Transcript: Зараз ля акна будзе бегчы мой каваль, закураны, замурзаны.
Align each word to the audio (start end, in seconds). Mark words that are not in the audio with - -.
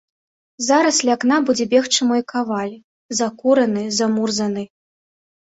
Зараз 0.67 1.01
ля 1.09 1.13
акна 1.19 1.37
будзе 1.49 1.67
бегчы 1.73 2.07
мой 2.13 2.21
каваль, 2.33 2.73
закураны, 3.19 3.85
замурзаны. 4.01 4.67